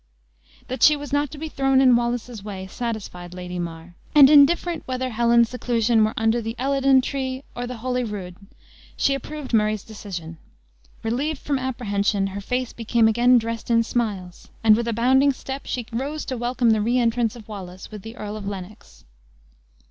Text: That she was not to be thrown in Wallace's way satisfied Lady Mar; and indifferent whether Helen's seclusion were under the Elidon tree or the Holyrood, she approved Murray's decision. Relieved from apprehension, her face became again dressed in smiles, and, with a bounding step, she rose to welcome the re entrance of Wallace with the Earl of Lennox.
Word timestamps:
That 0.67 0.81
she 0.81 0.95
was 0.95 1.13
not 1.13 1.29
to 1.29 1.37
be 1.37 1.47
thrown 1.47 1.79
in 1.79 1.95
Wallace's 1.95 2.43
way 2.43 2.65
satisfied 2.65 3.35
Lady 3.35 3.59
Mar; 3.59 3.93
and 4.15 4.31
indifferent 4.31 4.81
whether 4.87 5.11
Helen's 5.11 5.49
seclusion 5.51 6.03
were 6.03 6.15
under 6.17 6.41
the 6.41 6.55
Elidon 6.57 7.01
tree 7.03 7.43
or 7.55 7.67
the 7.67 7.77
Holyrood, 7.77 8.35
she 8.97 9.13
approved 9.13 9.53
Murray's 9.53 9.83
decision. 9.83 10.39
Relieved 11.03 11.37
from 11.37 11.59
apprehension, 11.59 12.25
her 12.25 12.41
face 12.41 12.73
became 12.73 13.07
again 13.07 13.37
dressed 13.37 13.69
in 13.69 13.83
smiles, 13.83 14.47
and, 14.63 14.75
with 14.75 14.87
a 14.87 14.93
bounding 14.93 15.33
step, 15.33 15.67
she 15.67 15.85
rose 15.93 16.25
to 16.25 16.35
welcome 16.35 16.71
the 16.71 16.81
re 16.81 16.97
entrance 16.97 17.35
of 17.35 17.47
Wallace 17.47 17.91
with 17.91 18.01
the 18.01 18.15
Earl 18.17 18.35
of 18.35 18.47
Lennox. 18.47 19.05